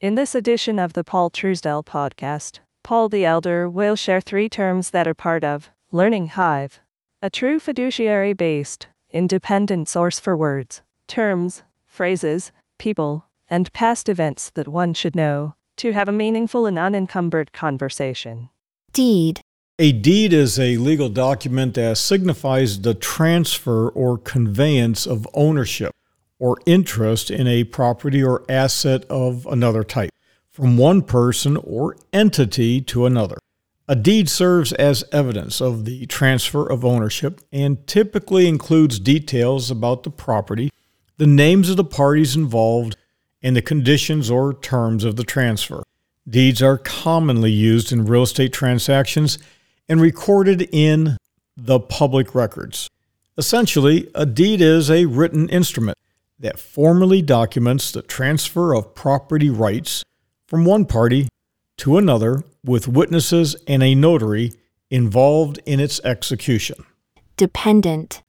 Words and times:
In 0.00 0.14
this 0.14 0.34
edition 0.34 0.78
of 0.78 0.94
the 0.94 1.04
Paul 1.04 1.28
Truesdell 1.28 1.84
podcast, 1.84 2.60
Paul 2.82 3.10
the 3.10 3.26
Elder 3.26 3.68
will 3.68 3.96
share 3.96 4.22
three 4.22 4.48
terms 4.48 4.92
that 4.92 5.06
are 5.06 5.12
part 5.12 5.44
of 5.44 5.68
Learning 5.92 6.28
Hive, 6.28 6.80
a 7.20 7.28
true 7.28 7.60
fiduciary 7.60 8.32
based, 8.32 8.86
independent 9.10 9.90
source 9.90 10.18
for 10.18 10.34
words, 10.34 10.80
terms, 11.06 11.64
phrases, 11.86 12.50
people, 12.78 13.26
and 13.50 13.70
past 13.74 14.08
events 14.08 14.48
that 14.54 14.66
one 14.66 14.94
should 14.94 15.14
know 15.14 15.54
to 15.76 15.92
have 15.92 16.08
a 16.08 16.12
meaningful 16.12 16.64
and 16.64 16.78
unencumbered 16.78 17.52
conversation. 17.52 18.48
Deed. 18.94 19.42
A 19.78 19.92
deed 19.92 20.32
is 20.32 20.58
a 20.58 20.78
legal 20.78 21.10
document 21.10 21.74
that 21.74 21.98
signifies 21.98 22.80
the 22.80 22.94
transfer 22.94 23.90
or 23.90 24.16
conveyance 24.16 25.06
of 25.06 25.28
ownership 25.34 25.92
or 26.40 26.58
interest 26.66 27.30
in 27.30 27.46
a 27.46 27.62
property 27.62 28.20
or 28.20 28.44
asset 28.48 29.04
of 29.04 29.46
another 29.46 29.84
type 29.84 30.10
from 30.50 30.76
one 30.76 31.02
person 31.02 31.56
or 31.58 31.96
entity 32.12 32.80
to 32.80 33.06
another. 33.06 33.36
A 33.86 33.94
deed 33.94 34.28
serves 34.28 34.72
as 34.72 35.04
evidence 35.12 35.60
of 35.60 35.84
the 35.84 36.06
transfer 36.06 36.66
of 36.66 36.84
ownership 36.84 37.40
and 37.52 37.86
typically 37.86 38.48
includes 38.48 38.98
details 38.98 39.70
about 39.70 40.02
the 40.02 40.10
property, 40.10 40.70
the 41.18 41.26
names 41.26 41.68
of 41.68 41.76
the 41.76 41.84
parties 41.84 42.34
involved, 42.34 42.96
and 43.42 43.56
the 43.56 43.62
conditions 43.62 44.30
or 44.30 44.54
terms 44.54 45.04
of 45.04 45.16
the 45.16 45.24
transfer. 45.24 45.82
Deeds 46.28 46.62
are 46.62 46.78
commonly 46.78 47.50
used 47.50 47.90
in 47.90 48.04
real 48.04 48.22
estate 48.22 48.52
transactions 48.52 49.38
and 49.88 50.00
recorded 50.00 50.68
in 50.72 51.16
the 51.56 51.80
public 51.80 52.34
records. 52.34 52.88
Essentially, 53.36 54.10
a 54.14 54.24
deed 54.26 54.60
is 54.60 54.90
a 54.90 55.06
written 55.06 55.48
instrument 55.48 55.98
that 56.40 56.58
formally 56.58 57.22
documents 57.22 57.92
the 57.92 58.02
transfer 58.02 58.74
of 58.74 58.94
property 58.94 59.50
rights 59.50 60.02
from 60.48 60.64
one 60.64 60.86
party 60.86 61.28
to 61.76 61.96
another 61.96 62.42
with 62.64 62.88
witnesses 62.88 63.54
and 63.68 63.82
a 63.82 63.94
notary 63.94 64.52
involved 64.90 65.60
in 65.64 65.78
its 65.78 66.00
execution. 66.02 66.84
Dependent. 67.36 68.22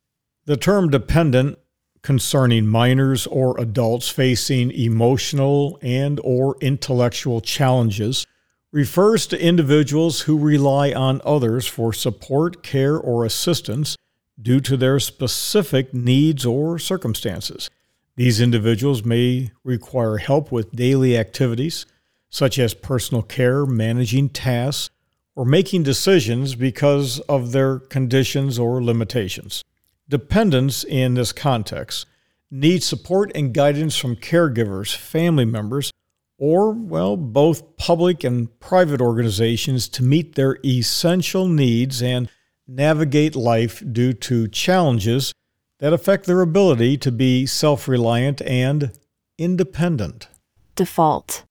The 0.45 0.58
term 0.58 0.89
dependent 0.89 1.58
concerning 2.02 2.67
minors 2.67 3.28
or 3.28 3.59
adults 3.59 4.09
facing 4.09 4.72
emotional 4.72 5.80
and 5.82 6.20
or 6.23 6.56
intellectual 6.62 7.42
challenges 7.42 8.26
refers 8.72 9.28
to 9.28 9.42
individuals 9.42 10.22
who 10.22 10.38
rely 10.38 10.94
on 10.94 11.22
others 11.26 11.67
for 11.67 11.94
support, 11.94 12.64
care, 12.64 12.98
or 12.98 13.26
assistance 13.26 13.95
due 14.42 14.59
to 14.62 14.78
their 14.78 15.00
specific 15.00 15.94
needs 15.94 16.45
or 16.45 16.80
circumstances. 16.80 17.70
These 18.16 18.42
individuals 18.42 19.06
may 19.06 19.52
require 19.64 20.17
help 20.17 20.52
with 20.52 20.72
daily 20.72 21.17
activities, 21.17 21.86
such 22.30 22.59
as 22.59 22.73
personal 22.73 23.23
care, 23.23 23.66
managing 23.66 24.30
tasks, 24.30 24.90
or 25.36 25.45
making 25.45 25.84
decisions 25.84 26.56
because 26.56 27.20
of 27.22 27.52
their 27.52 27.80
conditions 27.80 28.59
or 28.59 28.84
limitations. 28.84 29.64
Dependents 30.09 30.84
in 30.84 31.14
this 31.14 31.32
context 31.32 32.06
need 32.50 32.84
support 32.84 33.32
and 33.34 33.54
guidance 33.54 33.95
from 33.95 34.17
caregivers, 34.17 34.94
family 34.94 35.45
members, 35.45 35.92
or, 36.38 36.72
well, 36.72 37.16
both 37.16 37.78
public 37.78 38.23
and 38.23 38.59
private 38.59 39.00
organizations 39.00 39.88
to 39.88 40.04
meet 40.04 40.36
their 40.36 40.58
essential 40.66 41.48
needs 41.48 42.02
and 42.02 42.30
navigate 42.67 43.36
life 43.36 43.82
due 43.92 44.12
to 44.12 44.48
challenges 44.48 45.34
that 45.82 45.94
affect 45.94 46.26
their 46.26 46.42
ability 46.42 46.96
to 46.96 47.12
be 47.12 47.46
self 47.46 47.88
reliant 47.88 48.42
and 48.44 48.92
independent. 49.38 50.30
Default. 50.76 51.44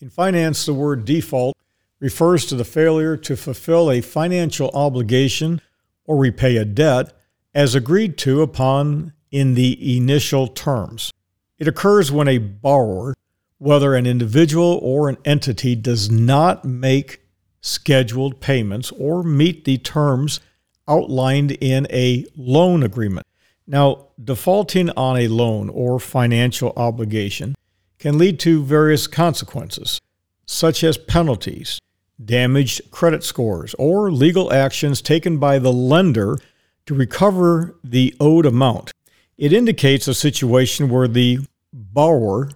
In 0.00 0.08
finance, 0.08 0.64
the 0.64 0.72
word 0.72 1.04
default 1.04 1.56
refers 1.98 2.46
to 2.46 2.54
the 2.54 2.64
failure 2.64 3.16
to 3.16 3.36
fulfill 3.36 3.90
a 3.90 4.00
financial 4.00 4.70
obligation 4.70 5.60
or 6.04 6.16
repay 6.16 6.56
a 6.56 6.64
debt 6.64 7.12
as 7.54 7.74
agreed 7.74 8.16
to 8.18 8.40
upon 8.40 9.12
in 9.30 9.54
the 9.54 9.96
initial 9.96 10.46
terms. 10.46 11.12
It 11.58 11.66
occurs 11.66 12.12
when 12.12 12.28
a 12.28 12.38
borrower 12.38 13.14
whether 13.58 13.94
an 13.94 14.06
individual 14.06 14.78
or 14.82 15.08
an 15.08 15.16
entity 15.24 15.74
does 15.74 16.10
not 16.10 16.64
make 16.64 17.22
scheduled 17.62 18.40
payments 18.40 18.92
or 18.92 19.22
meet 19.22 19.64
the 19.64 19.78
terms 19.78 20.40
outlined 20.86 21.52
in 21.52 21.86
a 21.90 22.26
loan 22.36 22.82
agreement. 22.82 23.26
Now, 23.66 24.08
defaulting 24.22 24.90
on 24.90 25.16
a 25.16 25.28
loan 25.28 25.68
or 25.70 25.98
financial 25.98 26.72
obligation 26.76 27.54
can 27.98 28.16
lead 28.16 28.38
to 28.40 28.62
various 28.62 29.06
consequences, 29.08 30.00
such 30.46 30.84
as 30.84 30.96
penalties, 30.96 31.80
damaged 32.24 32.90
credit 32.92 33.24
scores, 33.24 33.74
or 33.78 34.12
legal 34.12 34.52
actions 34.52 35.02
taken 35.02 35.38
by 35.38 35.58
the 35.58 35.72
lender 35.72 36.38
to 36.86 36.94
recover 36.94 37.76
the 37.82 38.14
owed 38.20 38.46
amount. 38.46 38.92
It 39.36 39.52
indicates 39.52 40.06
a 40.06 40.14
situation 40.14 40.88
where 40.88 41.08
the 41.08 41.40
borrower 41.72 42.50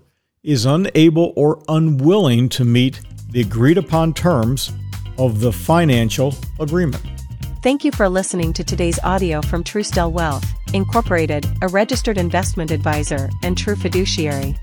is 0.44 0.64
unable 0.64 1.32
or 1.36 1.62
unwilling 1.68 2.48
to 2.50 2.64
meet 2.64 3.00
the 3.30 3.40
agreed 3.40 3.78
upon 3.78 4.14
terms 4.14 4.72
of 5.18 5.40
the 5.40 5.52
financial 5.52 6.34
agreement. 6.58 7.19
Thank 7.62 7.84
you 7.84 7.92
for 7.92 8.08
listening 8.08 8.54
to 8.54 8.64
today's 8.64 8.98
audio 9.04 9.42
from 9.42 9.64
Truesdell 9.64 10.10
Wealth, 10.12 10.46
Incorporated, 10.72 11.46
a 11.60 11.68
registered 11.68 12.16
investment 12.16 12.70
advisor 12.70 13.28
and 13.42 13.56
true 13.56 13.76
fiduciary. 13.76 14.56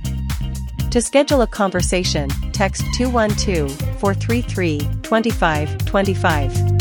To 0.90 1.00
schedule 1.00 1.44
a 1.44 1.48
conversation, 1.48 2.28
text 2.54 2.84
212 2.96 3.72
433 4.00 4.80
2525. 5.04 6.77